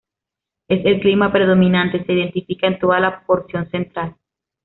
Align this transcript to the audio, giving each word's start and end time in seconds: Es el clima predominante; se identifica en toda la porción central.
Es 0.67 0.83
el 0.83 0.99
clima 0.99 1.31
predominante; 1.31 2.03
se 2.03 2.13
identifica 2.13 2.65
en 2.65 2.79
toda 2.79 2.99
la 2.99 3.23
porción 3.23 3.69
central. 3.69 4.15